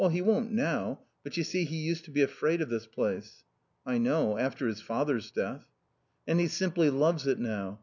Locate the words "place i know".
2.87-4.35